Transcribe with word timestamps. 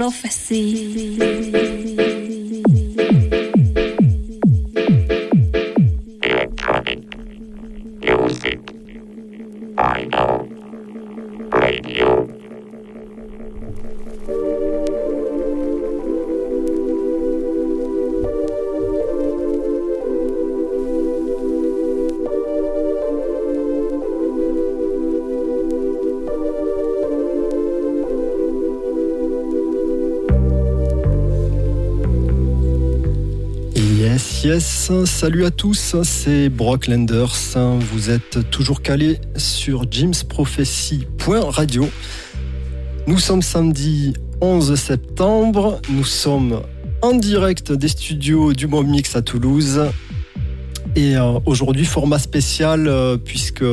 prophecy. 0.00 2.09
Salut 34.58 35.44
à 35.44 35.52
tous, 35.52 35.94
c'est 36.02 36.48
Brock 36.48 36.88
Lenders. 36.88 37.32
Vous 37.92 38.10
êtes 38.10 38.50
toujours 38.50 38.82
calé 38.82 39.20
sur 39.36 39.84
jamesprophecy.radio. 39.88 41.88
Nous 43.06 43.18
sommes 43.18 43.42
samedi 43.42 44.14
11 44.40 44.74
septembre, 44.74 45.80
nous 45.88 46.04
sommes 46.04 46.62
en 47.02 47.14
direct 47.14 47.70
des 47.70 47.88
studios 47.88 48.52
du 48.52 48.66
Bon 48.66 48.82
Mix 48.82 49.14
à 49.14 49.22
Toulouse. 49.22 49.82
Et 50.96 51.16
euh, 51.16 51.38
aujourd'hui, 51.46 51.84
format 51.84 52.18
spécial, 52.18 52.88
euh, 52.88 53.16
puisque 53.16 53.64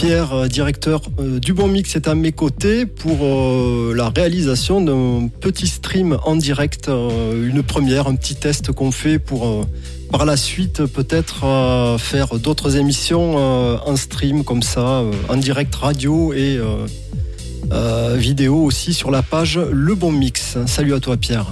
Pierre, 0.00 0.32
euh, 0.32 0.48
directeur 0.48 1.02
euh, 1.18 1.38
du 1.38 1.52
Bon 1.52 1.68
Mix, 1.68 1.94
est 1.94 2.08
à 2.08 2.14
mes 2.14 2.32
côtés 2.32 2.86
pour 2.86 3.18
euh, 3.20 3.92
la 3.94 4.08
réalisation 4.08 4.80
d'un 4.80 5.28
petit 5.28 5.66
stream 5.66 6.16
en 6.24 6.36
direct, 6.36 6.88
une 6.88 7.62
première, 7.62 8.08
un 8.08 8.14
petit 8.14 8.34
test 8.34 8.72
qu'on 8.72 8.92
fait 8.92 9.18
pour 9.18 9.66
par 10.10 10.24
la 10.24 10.38
suite 10.38 10.86
peut-être 10.86 11.98
faire 11.98 12.38
d'autres 12.38 12.78
émissions 12.78 13.36
en 13.36 13.96
stream 13.96 14.42
comme 14.42 14.62
ça, 14.62 15.04
en 15.28 15.36
direct 15.36 15.74
radio 15.74 16.32
et 16.32 16.58
vidéo 18.16 18.56
aussi 18.56 18.94
sur 18.94 19.10
la 19.10 19.22
page 19.22 19.58
Le 19.58 19.94
Bon 19.94 20.12
Mix. 20.12 20.56
Salut 20.66 20.94
à 20.94 21.00
toi 21.00 21.18
Pierre. 21.18 21.46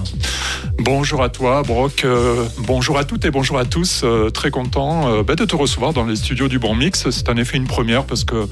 Bonjour 0.91 1.21
à 1.21 1.29
toi 1.29 1.61
Brock, 1.61 2.03
euh, 2.03 2.47
bonjour 2.57 2.97
à 2.97 3.03
toutes 3.03 3.23
et 3.23 3.29
bonjour 3.29 3.59
à 3.59 3.65
tous. 3.65 4.01
Euh, 4.03 4.31
très 4.31 4.49
content 4.49 5.21
bah, 5.21 5.35
de 5.35 5.45
te 5.45 5.55
recevoir 5.55 5.93
dans 5.93 6.03
les 6.03 6.15
studios 6.15 6.47
du 6.47 6.57
Bon 6.57 6.73
Mix. 6.73 7.11
C'est 7.11 7.29
en 7.29 7.37
effet 7.37 7.57
une 7.57 7.67
première 7.67 8.05
parce 8.05 8.23
que 8.23 8.47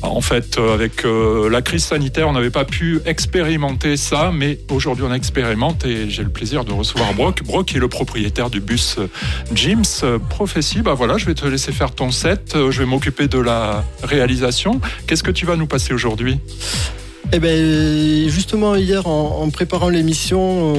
en 0.00 0.20
fait 0.20 0.56
avec 0.58 1.02
la 1.04 1.62
crise 1.62 1.82
sanitaire 1.82 2.28
on 2.28 2.32
n'avait 2.32 2.50
pas 2.50 2.64
pu 2.64 3.00
expérimenter 3.06 3.96
ça, 3.96 4.30
mais 4.32 4.60
aujourd'hui 4.70 5.04
on 5.04 5.12
expérimente 5.12 5.84
et 5.84 6.08
j'ai 6.08 6.22
le 6.22 6.30
plaisir 6.30 6.64
de 6.64 6.70
recevoir 6.70 7.12
Brock. 7.12 7.42
Brock 7.42 7.74
est 7.74 7.80
le 7.80 7.88
propriétaire 7.88 8.50
du 8.50 8.60
bus 8.60 9.00
James 9.52 9.82
Prophecy. 10.28 10.82
Bah 10.82 10.94
voilà, 10.94 11.18
je 11.18 11.26
vais 11.26 11.34
te 11.34 11.44
laisser 11.44 11.72
faire 11.72 11.90
ton 11.90 12.12
set. 12.12 12.54
Je 12.54 12.78
vais 12.78 12.86
m'occuper 12.86 13.26
de 13.26 13.40
la 13.40 13.84
réalisation. 14.04 14.80
Qu'est-ce 15.08 15.24
que 15.24 15.32
tu 15.32 15.44
vas 15.44 15.56
nous 15.56 15.66
passer 15.66 15.92
aujourd'hui? 15.92 16.38
Eh 17.32 17.38
bien, 17.38 18.28
justement, 18.28 18.74
hier, 18.74 19.06
en, 19.06 19.48
préparant 19.50 19.88
l'émission, 19.88 20.74
euh, 20.74 20.78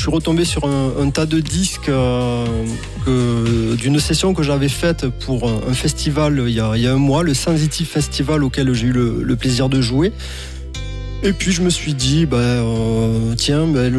suis 0.00 0.10
retombé 0.10 0.44
sur 0.44 0.64
un, 0.64 1.10
tas 1.10 1.26
de 1.26 1.40
disques 1.40 1.88
euh, 1.88 2.46
d'une 3.76 4.00
session 4.00 4.34
que 4.34 4.42
j'avais 4.42 4.68
faite 4.68 5.06
pour 5.08 5.48
un, 5.48 5.74
festival 5.74 6.42
il 6.46 6.54
y, 6.54 6.60
a, 6.60 6.70
un 6.70 6.96
mois, 6.96 7.22
le 7.22 7.34
Sensitive 7.34 7.86
Festival 7.86 8.44
auquel 8.44 8.72
j'ai 8.72 8.88
eu 8.88 8.92
le, 8.92 9.36
plaisir 9.36 9.68
de 9.68 9.80
jouer. 9.80 10.12
Et 11.22 11.32
puis 11.32 11.52
je 11.52 11.60
me 11.60 11.70
suis 11.70 11.92
dit, 11.92 12.24
ben, 12.24 12.38
euh, 12.38 13.34
tiens, 13.36 13.66
ben, 13.66 13.92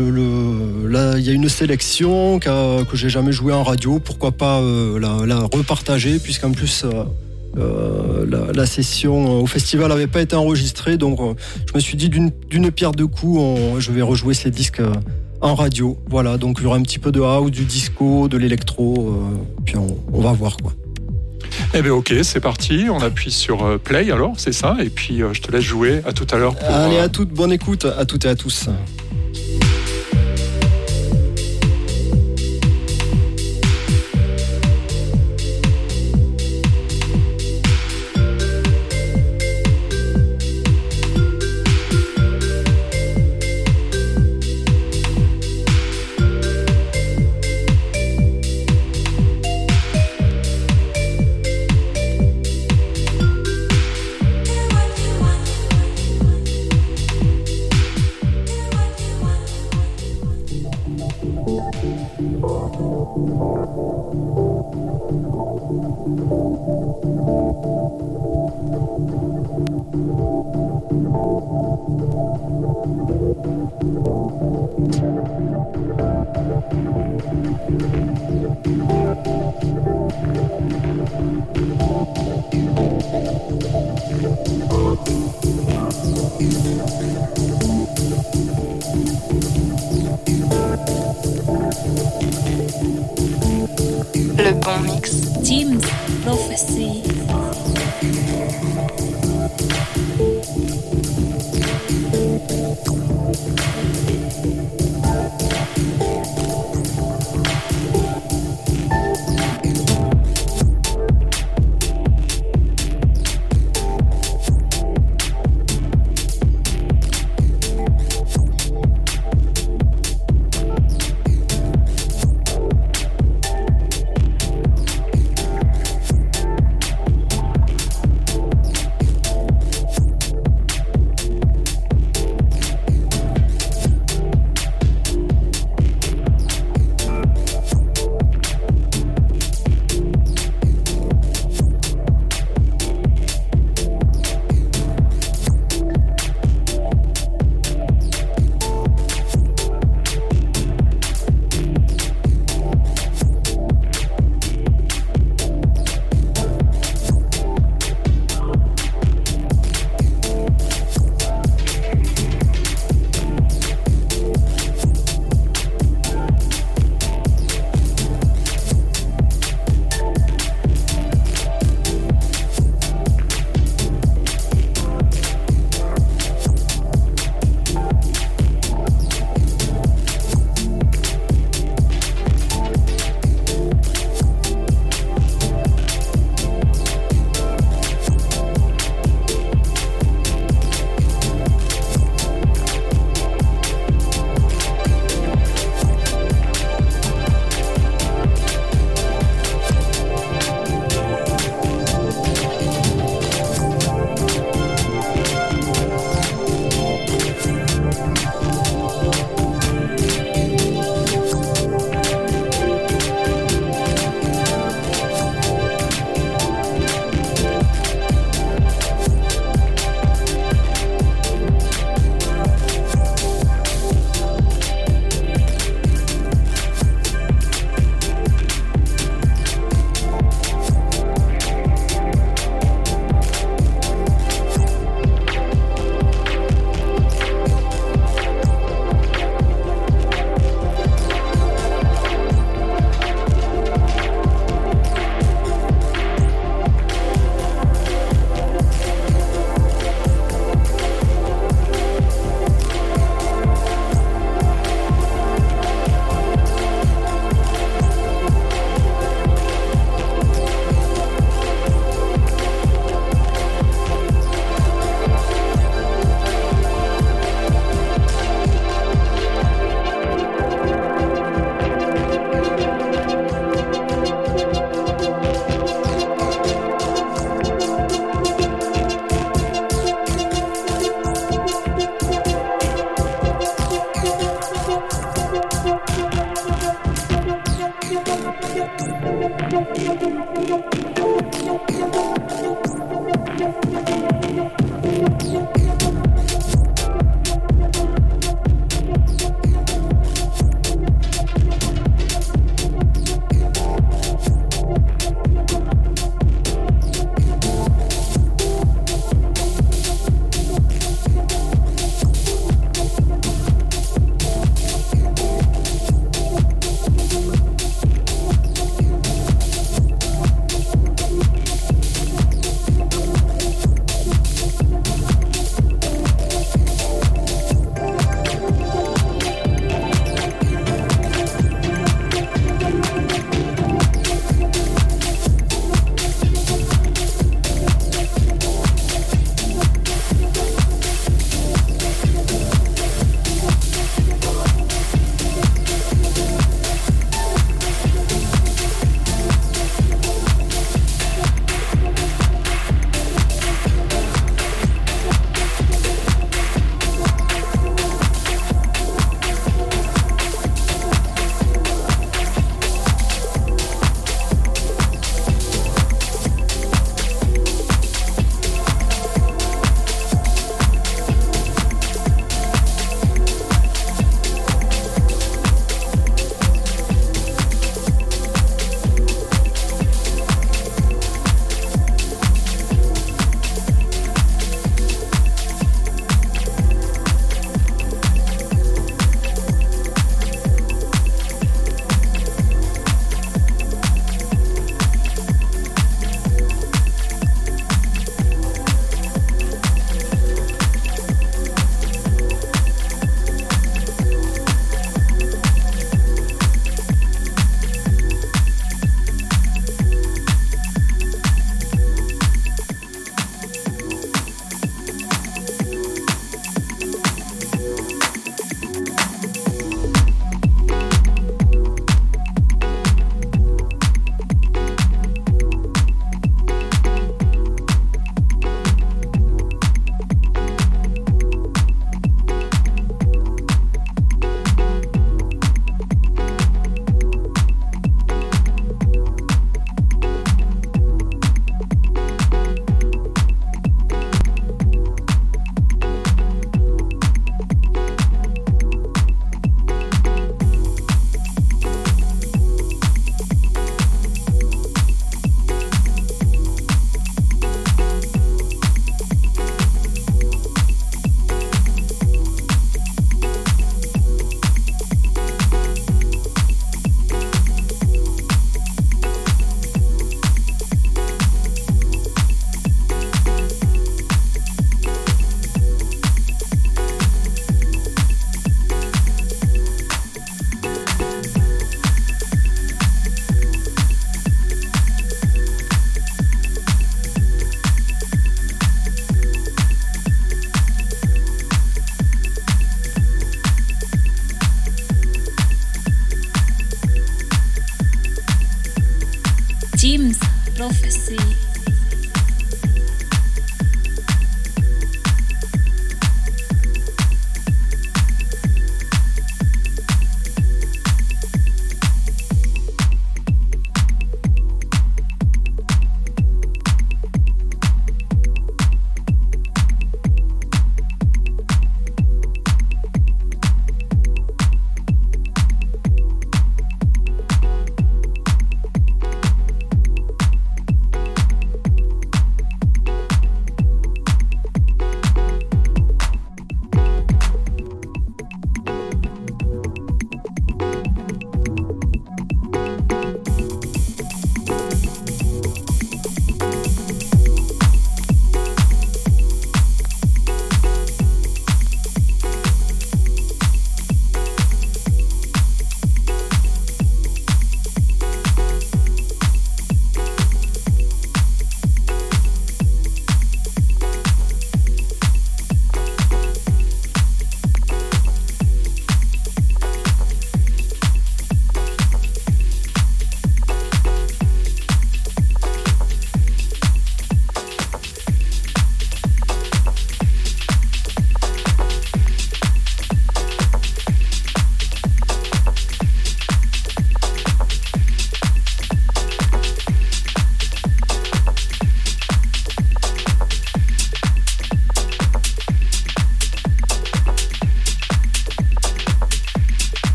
là 0.89 1.17
il 1.17 1.23
y 1.23 1.29
a 1.29 1.33
une 1.33 1.49
sélection 1.49 2.39
que 2.39 2.95
j'ai 2.95 3.09
jamais 3.09 3.31
joué 3.31 3.53
en 3.53 3.63
radio, 3.63 3.99
pourquoi 3.99 4.31
pas 4.31 4.59
la, 4.99 5.25
la, 5.25 5.39
repartager, 5.41 6.19
puisqu'en 6.19 6.51
plus 6.51 6.85
euh, 7.57 8.25
la, 8.53 8.65
session 8.65 9.41
au 9.41 9.45
festival 9.45 9.89
n'avait 9.89 10.07
pas 10.07 10.21
été 10.21 10.35
enregistrée, 10.35 10.97
donc 10.97 11.19
euh, 11.19 11.33
je 11.67 11.73
me 11.75 11.79
suis 11.81 11.97
dit 11.97 12.07
d'une 12.07 12.71
pierre 12.71 12.91
deux 12.91 13.07
coups, 13.07 13.41
je 13.79 13.91
vais 13.91 14.01
rejouer 14.01 14.33
ces 14.33 14.51
disques 14.51 14.79
euh, 14.79 14.93
en 15.41 15.55
radio. 15.55 15.97
Voilà, 16.09 16.37
donc 16.37 16.57
il 16.59 16.63
y 16.63 16.65
aura 16.67 16.77
un 16.77 16.81
petit 16.81 16.99
peu 16.99 17.11
de 17.11 17.21
house, 17.21 17.51
du 17.51 17.65
disco, 17.65 18.27
de 18.27 18.37
l'électro, 18.37 19.15
puis 19.65 19.75
on, 19.77 20.21
va 20.21 20.31
voir 20.31 20.57
quoi. 20.57 20.73
Eh 21.73 21.81
bien 21.81 21.93
ok, 21.93 22.13
c'est 22.23 22.39
parti, 22.39 22.87
on 22.89 22.99
appuie 22.99 23.31
sur 23.31 23.79
play 23.79 24.11
alors, 24.11 24.33
c'est 24.37 24.53
ça, 24.53 24.77
et 24.81 24.89
puis 24.89 25.21
je 25.33 25.41
te 25.41 25.51
laisse 25.51 25.63
jouer, 25.63 26.01
à 26.05 26.13
tout 26.13 26.27
à 26.31 26.37
l'heure. 26.37 26.55
Allez, 26.61 26.97
à 26.97 27.09
toute 27.09 27.29
bonne 27.29 27.51
écoute, 27.51 27.85
à 27.85 28.05
toutes 28.05 28.25
et 28.25 28.29
à 28.29 28.35
tous. 28.35 28.69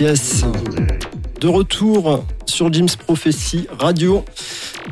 Yes. 0.00 0.46
De 1.42 1.46
retour 1.46 2.24
sur 2.46 2.72
Jim's 2.72 2.96
Prophecy 2.96 3.66
Radio. 3.78 4.24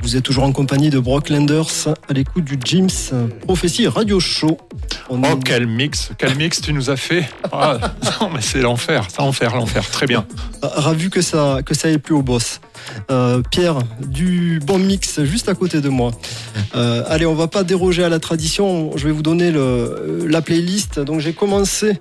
Vous 0.03 0.17
êtes 0.17 0.23
toujours 0.23 0.45
en 0.45 0.53
compagnie 0.53 0.91
de 0.91 0.99
Brock 0.99 1.31
Lenders 1.31 1.89
à 2.11 2.13
l'écoute 2.13 2.45
du 2.45 2.59
Jim's 2.63 3.15
Prophecy 3.41 3.87
Radio 3.87 4.21
Show. 4.21 4.59
On 5.09 5.23
oh, 5.25 5.39
quel 5.43 5.67
mix, 5.67 6.11
quel 6.19 6.37
mix 6.37 6.61
tu 6.61 6.75
nous 6.75 6.91
as 6.91 6.97
fait. 6.97 7.27
Ah, 7.51 7.79
non, 8.21 8.29
mais 8.29 8.43
c'est 8.43 8.61
l'enfer, 8.61 9.07
c'est 9.09 9.21
l'enfer, 9.21 9.57
l'enfer. 9.57 9.89
Très 9.89 10.07
bien. 10.07 10.27
Ravu 10.61 11.09
que 11.09 11.23
ça, 11.23 11.61
que 11.65 11.73
ça 11.73 11.89
ait 11.89 11.97
plus 11.97 12.15
au 12.15 12.23
boss. 12.23 12.61
Euh, 13.11 13.41
Pierre, 13.51 13.79
du 14.01 14.61
bon 14.63 14.79
mix 14.79 15.23
juste 15.23 15.49
à 15.49 15.55
côté 15.55 15.81
de 15.81 15.89
moi. 15.89 16.11
Euh, 16.75 17.03
allez, 17.09 17.25
on 17.25 17.35
va 17.35 17.49
pas 17.49 17.65
déroger 17.65 18.05
à 18.05 18.11
la 18.11 18.19
tradition. 18.19 18.95
Je 18.95 19.07
vais 19.07 19.13
vous 19.13 19.23
donner 19.23 19.53
le, 19.53 20.27
la 20.29 20.43
playlist. 20.43 21.01
Donc, 21.01 21.21
j'ai 21.21 21.33
commencé 21.33 21.99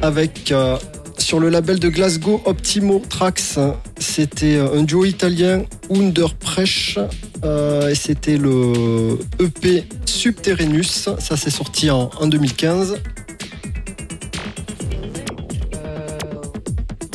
avec 0.00 0.50
euh, 0.50 0.78
sur 1.22 1.38
le 1.38 1.48
label 1.48 1.78
de 1.78 1.88
Glasgow 1.88 2.42
Optimo 2.44 3.00
Tracks. 3.08 3.58
C'était 3.98 4.58
un 4.58 4.82
duo 4.82 5.04
italien 5.04 5.62
Underpresh 5.90 6.98
euh, 7.44 7.88
et 7.88 7.94
c'était 7.94 8.36
le 8.36 9.18
EP 9.40 9.84
Subterranus. 10.04 11.08
Ça 11.18 11.36
s'est 11.36 11.50
sorti 11.50 11.90
en, 11.90 12.08
2015. 12.26 12.96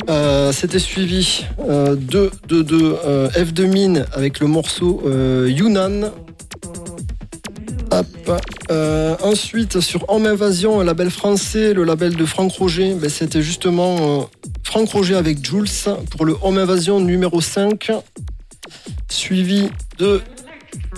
Euh, 0.08 0.52
c'était 0.52 0.78
suivi 0.78 1.44
euh, 1.68 1.94
de, 1.94 2.30
de, 2.48 2.62
de 2.62 2.96
F2 3.36 3.66
Mine 3.66 4.06
avec 4.14 4.40
le 4.40 4.46
morceau 4.46 5.02
Yunnan 5.46 6.12
euh, 8.70 9.16
ensuite, 9.22 9.80
sur 9.80 10.08
Homme 10.08 10.26
Invasion, 10.26 10.80
un 10.80 10.84
label 10.84 11.10
français, 11.10 11.72
le 11.72 11.84
label 11.84 12.16
de 12.16 12.24
Franck 12.24 12.52
Roger, 12.52 12.94
ben, 12.94 13.08
c'était 13.08 13.42
justement 13.42 13.96
euh, 13.96 14.22
Franck 14.62 14.90
Roger 14.90 15.16
avec 15.16 15.44
Jules 15.44 15.68
pour 16.10 16.24
le 16.24 16.36
Home 16.42 16.58
Invasion 16.58 17.00
numéro 17.00 17.40
5, 17.40 17.90
suivi 19.08 19.70
de 19.98 20.20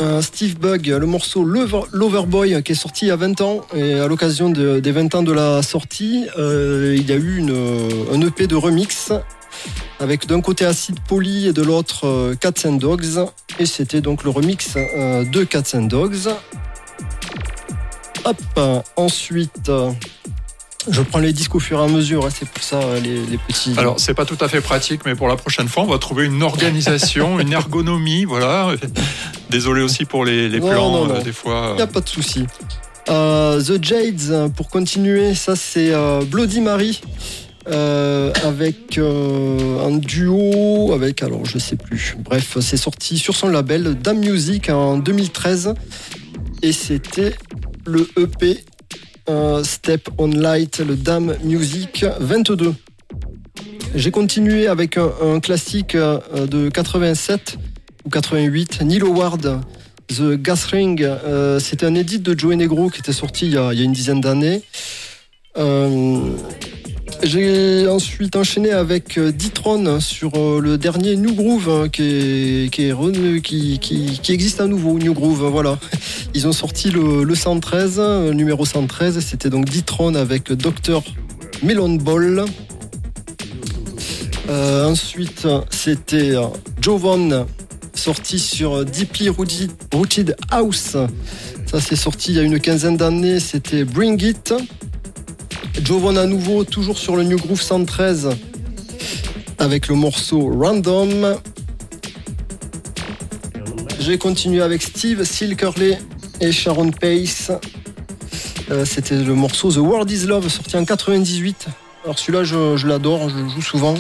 euh, 0.01 0.21
Steve 0.21 0.59
Bug, 0.59 0.89
le 0.89 1.07
morceau 1.07 1.45
Loverboy 1.45 2.63
qui 2.63 2.73
est 2.73 2.75
sorti 2.75 3.07
il 3.07 3.09
y 3.09 3.13
a 3.13 3.17
20 3.17 3.41
ans. 3.41 3.61
Et 3.75 3.95
à 3.95 4.09
l'occasion 4.09 4.51
des 4.51 4.93
20 4.93 5.15
ans 5.15 5.23
de 5.23 5.33
la 5.33 5.63
sortie, 5.63 6.27
il 6.37 7.09
y 7.09 7.13
a 7.13 7.17
eu 7.17 7.45
un 8.13 8.21
EP 8.21 8.47
de 8.47 8.57
remix 8.57 9.13
avec 10.01 10.27
d'un 10.27 10.41
côté 10.41 10.65
Acid 10.65 10.99
Poly 11.07 11.49
et 11.49 11.53
de 11.53 11.63
l'autre 11.63 12.35
Cats 12.41 12.67
and 12.69 12.75
Dogs. 12.75 13.27
Et 13.59 13.67
c'était 13.67 14.01
donc 14.01 14.25
le 14.25 14.31
remix 14.31 14.75
de 14.75 15.45
Cats 15.45 15.77
and 15.77 15.83
Dogs. 15.83 16.29
Hop, 18.25 18.85
ensuite, 18.97 19.71
je 20.89 21.03
prends 21.03 21.19
les 21.19 21.33
disques 21.33 21.55
au 21.55 21.61
fur 21.61 21.79
et 21.79 21.85
à 21.85 21.89
mesure, 21.89 22.25
hein, 22.25 22.31
c'est 22.33 22.49
pour 22.49 22.63
ça 22.63 22.81
les, 23.03 23.39
petits. 23.47 23.75
Alors, 23.77 24.01
c'est 24.01 24.15
pas 24.15 24.25
tout 24.25 24.39
à 24.41 24.49
fait 24.49 24.63
pratique, 24.63 25.03
mais 25.05 25.15
pour 25.15 25.29
la 25.29 25.37
prochaine 25.37 25.69
fois, 25.69 25.83
on 25.83 25.87
va 25.87 25.99
trouver 25.99 26.25
une 26.25 26.43
organisation, 26.43 27.39
une 27.41 27.53
ergonomie, 27.53 28.25
voilà. 28.25 28.75
Désolé 29.51 29.83
aussi 29.83 30.07
pour 30.07 30.25
les, 30.25 30.49
plans, 30.59 31.11
euh, 31.11 31.23
des 31.23 31.33
fois. 31.33 31.71
Il 31.73 31.77
n'y 31.77 31.83
a 31.83 31.87
pas 31.87 32.01
de 32.01 32.09
souci. 32.09 32.47
Euh, 33.11 33.63
The 33.63 33.83
Jades, 33.83 34.53
pour 34.55 34.69
continuer, 34.69 35.35
ça 35.35 35.55
c'est 35.55 35.93
euh, 35.93 36.23
Bloody 36.25 36.61
Mary. 36.63 37.03
avec 37.67 38.99
un 38.99 39.97
duo, 39.99 40.93
avec 40.95 41.23
alors 41.23 41.45
je 41.45 41.59
sais 41.59 41.77
plus. 41.77 42.17
Bref, 42.19 42.57
c'est 42.61 42.79
sorti 42.79 43.19
sur 43.19 43.37
son 43.37 43.49
label 43.49 43.97
Dam 43.97 44.19
Music 44.19 44.71
en 44.71 44.97
2013 44.97 45.75
et 46.63 46.73
c'était 46.73 47.35
le 47.87 48.09
EP 48.19 48.65
Step 49.63 50.09
on 50.19 50.27
Light, 50.29 50.81
le 50.81 50.97
Dame 50.97 51.37
Music 51.45 52.05
22. 52.19 52.75
J'ai 53.95 54.11
continué 54.11 54.69
avec 54.69 54.97
un, 54.97 55.41
classique 55.41 55.95
euh, 55.95 56.21
de 56.47 56.69
87 56.69 57.59
ou 58.05 58.09
88, 58.09 58.83
Neil 58.83 59.03
Howard, 59.03 59.61
The 60.09 60.35
Gas 60.35 60.67
Ring. 60.71 61.03
Euh, 61.03 61.59
c'était 61.59 61.87
un 61.87 61.95
edit 61.95 62.21
de 62.21 62.39
Joey 62.39 62.57
Negro 62.57 62.89
qui 62.89 63.01
était 63.01 63.13
sorti 63.13 63.47
il 63.47 63.53
y 63.55 63.59
a, 63.59 63.73
une 63.73 63.93
dizaine 63.93 64.21
d'années. 64.21 64.63
J'ai 67.23 67.87
ensuite 67.87 68.35
enchaîné 68.35 68.71
avec 68.71 69.19
euh, 69.19 69.31
D-Tron 69.31 70.01
sur 70.01 70.33
euh, 70.37 70.59
le 70.59 70.79
dernier 70.79 71.17
New 71.17 71.35
Groove 71.35 71.69
hein, 71.69 71.89
qui, 71.91 72.71
existe 74.29 74.61
à 74.61 74.67
nouveau, 74.67 74.99
New 74.99 75.13
Groove, 75.13 75.45
voilà. 75.51 75.79
Ils 76.35 76.49
ont 76.49 76.53
sorti 76.53 76.91
le, 76.91 77.35
113, 77.35 77.97
euh, 77.99 78.33
numéro 78.33 78.65
113, 78.65 79.21
c'était 79.21 79.51
donc 79.51 79.67
D-Tron 79.69 80.15
avec 80.15 80.51
Dr. 80.51 81.03
Melon 81.63 81.97
Ball. 81.97 82.45
ensuite, 84.49 85.47
c'était 85.71 86.33
Jovan 86.81 87.47
sorti 87.95 88.39
sur 88.39 88.85
Deeply 88.87 89.29
Rooted 89.29 90.37
House. 90.51 90.97
Ça, 91.67 91.81
c'est 91.81 91.97
sorti 91.97 92.33
il 92.33 92.37
y 92.37 92.41
a 92.41 92.43
une 92.43 92.59
quinzaine 92.59 92.97
d'années, 92.97 93.41
c'était 93.41 93.85
Bring 93.85 94.23
It. 94.25 94.55
Jovan 95.85 96.17
à 96.19 96.27
nouveau, 96.27 96.65
toujours 96.65 96.99
sur 96.99 97.17
le 97.17 97.23
New 97.23 97.37
Groove 97.37 97.61
113 97.61 98.31
avec 99.59 99.89
le 99.89 99.95
morceau 99.95 100.51
Random. 100.59 101.37
J'ai 103.99 104.19
continué 104.19 104.63
avec 104.63 104.83
Steve 104.83 105.25
Silkerley 105.25 105.99
et 106.41 106.53
Sharon 106.53 106.91
Pace. 106.91 107.53
Euh, 108.71 108.85
c'était 108.85 109.17
le 109.17 109.35
morceau 109.35 109.71
The 109.71 109.79
World 109.79 110.11
is 110.11 110.27
Love 110.27 110.49
sorti 110.49 110.77
en 110.77 110.85
98. 110.85 111.67
Alors 112.05 112.19
celui-là 112.19 112.45
je, 112.45 112.87
l'adore, 112.87 113.29
je 113.29 113.37
le 113.37 113.49
joue 113.49 113.63
souvent. 113.63 113.95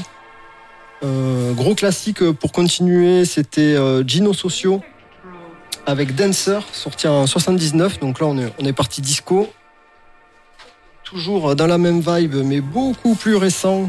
Euh, 1.02 1.52
gros 1.52 1.74
classique 1.74 2.22
pour 2.32 2.52
continuer, 2.52 3.24
c'était 3.24 3.60
euh, 3.60 4.06
Gino 4.06 4.32
Socio 4.32 4.82
avec 5.86 6.14
Dancer 6.14 6.60
sorti 6.72 7.08
en 7.08 7.26
79. 7.26 8.00
Donc 8.00 8.20
là 8.20 8.26
on 8.26 8.64
est 8.64 8.72
parti 8.72 9.00
disco 9.00 9.48
toujours 11.10 11.56
dans 11.56 11.66
la 11.66 11.78
même 11.78 12.00
vibe, 12.00 12.36
mais 12.44 12.60
beaucoup 12.60 13.14
plus 13.16 13.34
récent. 13.34 13.88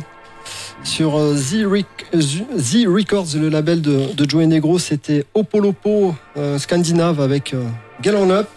Sur 0.83 1.19
euh, 1.19 1.35
The, 1.35 2.87
Records, 2.87 3.35
le 3.35 3.49
label 3.49 3.81
de, 3.81 4.11
de 4.13 4.29
Joey 4.29 4.47
Negro, 4.47 4.79
c'était 4.79 5.25
Opolopo 5.35 6.15
euh, 6.35 6.57
scandinave 6.57 7.21
avec 7.21 7.53
euh, 7.53 7.63
Gallon 8.01 8.31
Up. 8.31 8.49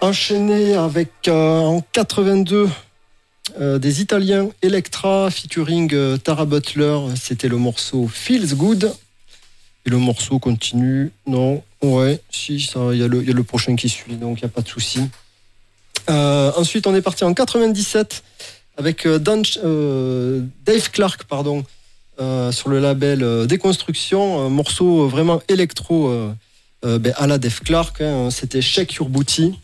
Enchaîné 0.00 0.74
avec 0.74 1.28
en 1.28 1.82
82 1.92 2.68
des 3.58 4.00
Italiens 4.00 4.48
Electra 4.60 5.30
featuring 5.30 6.18
Tara 6.18 6.44
Butler, 6.44 6.98
c'était 7.14 7.48
le 7.48 7.56
morceau 7.56 8.08
Feels 8.08 8.54
Good. 8.54 8.92
Et 9.86 9.90
le 9.90 9.98
morceau 9.98 10.38
continue. 10.38 11.12
Non, 11.26 11.62
ouais, 11.82 12.20
si, 12.30 12.56
il 12.56 12.98
y 12.98 13.02
a 13.02 13.06
le 13.08 13.42
prochain 13.44 13.76
qui 13.76 13.88
suit, 13.88 14.16
donc 14.16 14.40
il 14.40 14.44
n'y 14.44 14.50
a 14.50 14.52
pas 14.52 14.62
de 14.62 14.68
souci. 14.68 15.00
Euh, 16.10 16.52
ensuite, 16.56 16.86
on 16.86 16.94
est 16.94 17.02
parti 17.02 17.24
en 17.24 17.34
97 17.34 18.22
avec 18.76 19.06
euh, 19.06 19.18
euh, 19.64 20.42
Dave 20.64 20.90
Clark, 20.90 21.24
pardon, 21.24 21.64
sur 22.52 22.68
le 22.68 22.78
label 22.78 23.46
Déconstruction, 23.48 24.40
un 24.40 24.48
morceau 24.48 25.08
vraiment 25.08 25.42
électro 25.48 26.14
ben, 26.82 27.12
à 27.16 27.26
la 27.26 27.38
Dave 27.38 27.60
Clark. 27.60 28.00
hein, 28.00 28.30
C'était 28.30 28.62
Shake 28.62 28.94
Your 28.94 29.08
Booty. 29.08 29.58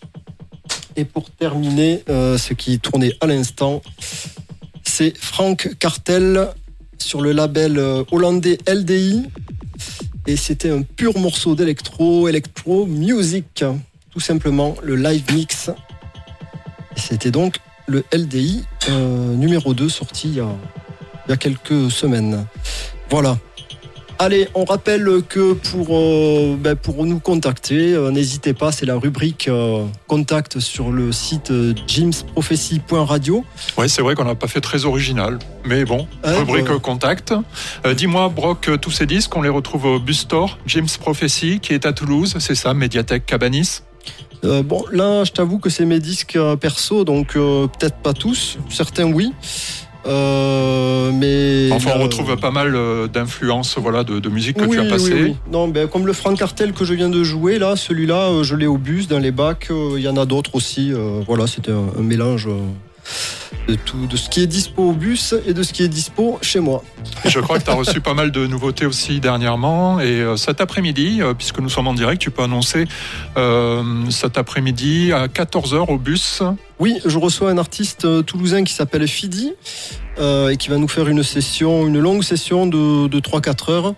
Et 0.96 1.04
pour 1.04 1.30
terminer, 1.30 2.02
ce 2.08 2.52
qui 2.54 2.80
tournait 2.80 3.14
à 3.20 3.28
l'instant, 3.28 3.82
c'est 4.82 5.16
Frank 5.16 5.76
Cartel 5.78 6.48
sur 6.98 7.20
le 7.20 7.30
label 7.30 7.78
hollandais 8.10 8.58
LDI. 8.66 9.28
Et 10.26 10.36
c'était 10.36 10.70
un 10.70 10.82
pur 10.82 11.16
morceau 11.18 11.54
d'électro, 11.54 12.26
électro 12.28 12.84
music, 12.84 13.64
tout 14.10 14.20
simplement 14.20 14.74
le 14.82 14.96
live 14.96 15.32
mix. 15.32 15.70
C'était 16.96 17.30
donc 17.30 17.56
le 17.86 18.04
LDI 18.12 18.64
euh, 18.88 19.34
numéro 19.34 19.74
2 19.74 19.88
sorti 19.88 20.28
il 20.28 20.34
y, 20.36 20.40
a, 20.40 20.48
il 21.26 21.30
y 21.30 21.32
a 21.32 21.36
quelques 21.36 21.90
semaines. 21.90 22.46
Voilà. 23.08 23.38
Allez, 24.22 24.48
on 24.54 24.66
rappelle 24.66 25.22
que 25.26 25.54
pour, 25.54 25.96
euh, 25.96 26.54
ben, 26.60 26.76
pour 26.76 27.06
nous 27.06 27.20
contacter, 27.20 27.94
euh, 27.94 28.10
n'hésitez 28.10 28.52
pas, 28.52 28.70
c'est 28.70 28.84
la 28.84 28.96
rubrique 28.96 29.48
euh, 29.48 29.86
contact 30.08 30.60
sur 30.60 30.90
le 30.90 31.10
site 31.10 31.50
jimsprophecy.radio. 31.86 33.44
Ouais, 33.78 33.88
c'est 33.88 34.02
vrai 34.02 34.14
qu'on 34.14 34.26
n'a 34.26 34.34
pas 34.34 34.46
fait 34.46 34.60
très 34.60 34.84
original, 34.84 35.38
mais 35.64 35.86
bon, 35.86 36.06
Ouais, 36.22 36.36
rubrique 36.36 36.66
bah. 36.66 36.78
contact. 36.82 37.32
Dis-moi, 37.96 38.28
Brock, 38.28 38.70
tous 38.82 38.90
ces 38.90 39.06
disques, 39.06 39.34
on 39.36 39.40
les 39.40 39.48
retrouve 39.48 39.86
au 39.86 39.98
Bus 39.98 40.18
Store, 40.20 40.58
James 40.66 40.88
Prophecy, 41.00 41.58
qui 41.60 41.72
est 41.72 41.86
à 41.86 41.94
Toulouse, 41.94 42.36
c'est 42.40 42.54
ça, 42.54 42.74
Médiathèque 42.74 43.24
Cabanis? 43.24 43.80
Euh, 44.44 44.62
bon, 44.62 44.84
là, 44.92 45.24
je 45.24 45.32
t'avoue 45.32 45.58
que 45.58 45.68
c'est 45.70 45.84
mes 45.84 46.00
disques 46.00 46.36
euh, 46.36 46.56
perso, 46.56 47.04
donc 47.04 47.36
euh, 47.36 47.66
peut-être 47.66 47.96
pas 47.96 48.12
tous, 48.12 48.58
certains 48.68 49.04
oui. 49.04 49.32
Euh, 50.06 51.10
mais 51.12 51.70
Enfin, 51.72 51.90
on 51.96 52.02
retrouve 52.02 52.34
pas 52.36 52.50
mal 52.50 52.74
d'influences 53.12 53.76
voilà, 53.76 54.02
de, 54.02 54.18
de 54.18 54.28
musique 54.30 54.56
que 54.56 54.64
oui, 54.64 54.78
tu 54.78 54.80
as 54.80 54.96
oui, 54.96 55.12
oui. 55.12 55.36
Non, 55.52 55.68
ben, 55.68 55.88
comme 55.88 56.06
le 56.06 56.14
Frank 56.14 56.38
Cartel 56.38 56.72
que 56.72 56.86
je 56.86 56.94
viens 56.94 57.10
de 57.10 57.22
jouer, 57.22 57.58
là, 57.58 57.76
celui-là, 57.76 58.42
je 58.42 58.54
l'ai 58.54 58.66
au 58.66 58.78
bus, 58.78 59.08
dans 59.08 59.18
les 59.18 59.30
bacs. 59.30 59.68
Il 59.70 60.00
y 60.00 60.08
en 60.08 60.16
a 60.16 60.24
d'autres 60.24 60.54
aussi. 60.54 60.90
voilà, 61.26 61.46
c'était 61.46 61.72
un, 61.72 61.98
un 61.98 62.02
mélange 62.02 62.48
de 63.70 63.76
tout, 63.76 64.06
de 64.06 64.16
ce 64.16 64.28
qui 64.28 64.42
est 64.42 64.46
dispo 64.46 64.90
au 64.90 64.92
bus 64.92 65.34
et 65.46 65.54
de 65.54 65.62
ce 65.62 65.72
qui 65.72 65.82
est 65.82 65.88
dispo 65.88 66.38
chez 66.42 66.60
moi. 66.60 66.82
Et 67.24 67.30
je 67.30 67.38
crois 67.38 67.58
que 67.58 67.64
tu 67.64 67.70
as 67.70 67.74
reçu 67.74 68.00
pas 68.00 68.14
mal 68.14 68.32
de 68.32 68.46
nouveautés 68.46 68.86
aussi 68.86 69.20
dernièrement. 69.20 70.00
Et 70.00 70.20
euh, 70.20 70.36
cet 70.36 70.60
après-midi, 70.60 71.22
euh, 71.22 71.34
puisque 71.34 71.60
nous 71.60 71.68
sommes 71.68 71.86
en 71.86 71.94
direct, 71.94 72.20
tu 72.20 72.30
peux 72.30 72.42
annoncer 72.42 72.86
euh, 73.36 74.10
cet 74.10 74.38
après-midi 74.38 75.12
à 75.12 75.28
14h 75.28 75.90
au 75.90 75.98
bus. 75.98 76.42
Oui, 76.80 76.98
je 77.04 77.18
reçois 77.18 77.50
un 77.50 77.58
artiste 77.58 78.24
toulousain 78.24 78.64
qui 78.64 78.72
s'appelle 78.72 79.06
Fidi 79.06 79.52
euh, 80.18 80.48
et 80.48 80.56
qui 80.56 80.68
va 80.68 80.78
nous 80.78 80.88
faire 80.88 81.08
une 81.08 81.22
session, 81.22 81.86
une 81.86 82.00
longue 82.00 82.24
session 82.24 82.66
de, 82.66 83.06
de 83.06 83.20
3-4 83.20 83.70
heures. 83.70 83.94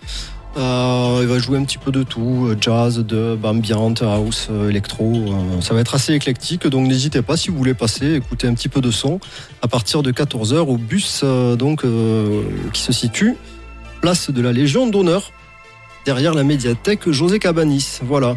Euh, 0.56 1.18
il 1.22 1.28
va 1.28 1.38
jouer 1.38 1.56
un 1.58 1.64
petit 1.64 1.78
peu 1.78 1.90
de 1.90 2.02
tout, 2.02 2.46
euh, 2.48 2.56
jazz, 2.60 2.98
dub, 2.98 3.44
ambient, 3.44 3.94
house, 4.02 4.48
électro. 4.68 5.12
euh, 5.14 5.60
ça 5.60 5.72
va 5.72 5.80
être 5.80 5.94
assez 5.94 6.12
éclectique, 6.12 6.66
donc 6.66 6.86
n'hésitez 6.86 7.22
pas 7.22 7.36
si 7.36 7.50
vous 7.50 7.56
voulez 7.56 7.74
passer, 7.74 8.14
écouter 8.14 8.46
un 8.46 8.54
petit 8.54 8.68
peu 8.68 8.80
de 8.80 8.90
son 8.90 9.18
à 9.62 9.68
partir 9.68 10.02
de 10.02 10.12
14h 10.12 10.58
au 10.58 10.76
bus 10.76 11.24
donc, 11.56 11.84
qui 12.72 12.80
se 12.80 12.92
situe 12.92 13.36
place 14.02 14.30
de 14.30 14.42
la 14.42 14.52
Légion 14.52 14.88
d'honneur, 14.88 15.30
derrière 16.04 16.34
la 16.34 16.42
médiathèque 16.42 17.08
José 17.10 17.38
Cabanis. 17.38 18.00
Voilà. 18.02 18.36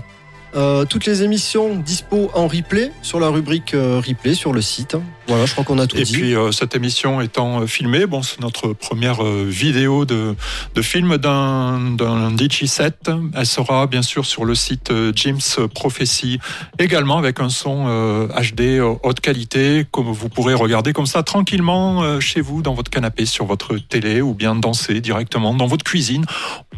Euh, 0.56 0.86
toutes 0.86 1.06
les 1.06 1.22
émissions 1.22 1.76
dispo 1.76 2.32
en 2.34 2.47
replay 2.47 2.91
sur 3.01 3.20
la 3.20 3.28
rubrique 3.28 3.74
euh, 3.74 4.01
replay 4.06 4.34
sur 4.34 4.53
le 4.53 4.62
site. 4.62 4.95
Voilà, 5.28 5.45
je 5.45 5.51
crois 5.51 5.66
qu'on 5.66 5.80
a 5.80 5.88
tout 5.88 5.97
Et 5.97 6.03
dit. 6.03 6.14
puis 6.14 6.36
euh, 6.36 6.51
cette 6.51 6.76
émission 6.76 7.20
étant 7.20 7.68
filmée, 7.68 8.06
bon, 8.06 8.22
c'est 8.22 8.39
notre 8.39 8.72
première 8.72 9.24
vidéo 9.24 10.06
de, 10.06 10.36
de 10.76 10.82
film 10.82 11.18
d'un 11.18 12.38
DJ 12.38 12.66
set. 12.66 13.12
Elle 13.36 13.45
sera 13.45 13.88
bien 13.88 14.01
sûr 14.01 14.26
sur 14.26 14.45
le 14.45 14.56
site 14.56 14.93
Jim's 15.14 15.60
Prophecy, 15.74 16.39
également 16.80 17.18
avec 17.18 17.39
un 17.39 17.49
son 17.49 17.86
HD 18.30 18.80
haute 19.03 19.20
qualité, 19.20 19.86
comme 19.91 20.12
vous 20.12 20.30
pourrez 20.30 20.53
regarder 20.53 20.93
comme 20.93 21.08
ça 21.08 21.24
tranquillement 21.24 22.20
chez 22.20 22.41
vous, 22.41 22.62
dans 22.62 22.76
votre 22.76 22.91
canapé, 22.91 23.26
sur 23.26 23.45
votre 23.45 23.78
télé, 23.78 24.22
ou 24.22 24.34
bien 24.34 24.56
danser 24.56 25.01
directement 25.01 25.53
dans 25.53 25.68
votre 25.68 25.84
cuisine. 25.84 26.26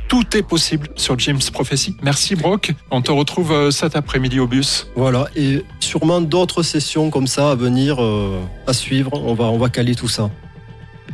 Tout 0.08 0.38
est 0.38 0.44
possible 0.44 0.88
sur 0.96 1.20
Jim's 1.20 1.50
Prophecy. 1.52 1.96
Merci 2.02 2.36
Brock. 2.36 2.74
On 2.92 3.02
te 3.02 3.12
retrouve 3.12 3.52
euh, 3.52 3.72
cet 3.72 3.96
après-midi 3.96 4.40
au 4.40 4.48
bus. 4.48 4.88
Voilà, 4.96 5.28
et 5.36 5.66
sûrement 5.82 6.22
d'autres 6.22 6.64
sessions 6.64 7.10
comme 7.10 7.28
ça 7.28 7.52
à 7.52 7.56
venir, 7.56 8.02
euh, 8.02 8.40
à 8.68 8.74
suivre. 8.74 9.12
On 9.14 9.34
va, 9.34 9.46
on 9.46 9.58
va 9.58 9.70
caler 9.70 9.96
tout 9.96 10.08
ça. 10.08 10.30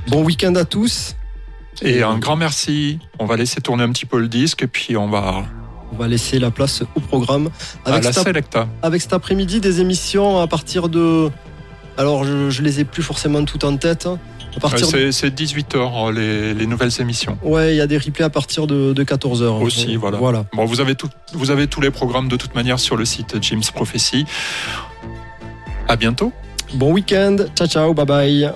Bon 0.09 0.23
week-end 0.23 0.53
à 0.55 0.65
tous. 0.65 1.15
Et 1.81 2.03
un 2.03 2.19
grand 2.19 2.35
merci. 2.35 2.99
On 3.19 3.25
va 3.25 3.35
laisser 3.35 3.61
tourner 3.61 3.83
un 3.83 3.91
petit 3.91 4.05
peu 4.05 4.19
le 4.19 4.27
disque 4.27 4.61
et 4.63 4.67
puis 4.67 4.95
on 4.95 5.09
va 5.09 5.43
On 5.91 5.97
va 5.97 6.07
laisser 6.07 6.37
la 6.37 6.51
place 6.51 6.83
au 6.95 6.99
programme. 6.99 7.49
à 7.85 7.93
Avec, 7.93 8.03
la 8.53 8.67
avec 8.83 9.01
cet 9.01 9.13
après-midi 9.13 9.59
des 9.59 9.81
émissions 9.81 10.39
à 10.39 10.47
partir 10.47 10.87
de. 10.87 11.29
Alors, 11.97 12.25
je, 12.25 12.49
je 12.49 12.61
les 12.61 12.79
ai 12.79 12.85
plus 12.85 13.03
forcément 13.03 13.43
toutes 13.43 13.63
en 13.63 13.75
tête. 13.77 14.07
À 14.57 14.59
partir 14.59 14.91
de- 14.91 14.97
Euh, 14.97 15.11
C'est 15.11 15.29
18h 15.33 16.11
les, 16.13 16.53
les 16.53 16.65
nouvelles 16.65 16.91
émissions. 16.99 17.37
Ouais, 17.43 17.73
il 17.73 17.77
y 17.77 17.81
a 17.81 17.87
des 17.87 17.97
replays 17.97 18.25
à 18.25 18.29
partir 18.29 18.67
de, 18.67 18.93
14h. 19.03 19.61
Aussi, 19.61 19.95
voilà. 19.95 20.17
Voilà. 20.17 20.45
Bon, 20.53 20.65
vous 20.65 20.79
avez, 20.81 20.95
tout, 20.95 21.09
vous 21.33 21.51
avez 21.51 21.67
tous 21.67 21.81
les 21.81 21.91
programmes 21.91 22.27
de 22.29 22.35
toute 22.37 22.55
manière 22.55 22.79
sur 22.79 22.95
le 22.95 23.05
site 23.05 23.41
Jim's 23.41 23.71
Prophecy. 23.71 24.25
À 25.87 25.95
bientôt. 25.95 26.31
Bon 26.73 26.91
week-end. 26.93 27.37
Ciao, 27.55 27.67
ciao. 27.67 27.93
Bye 27.93 28.05
bye. 28.05 28.53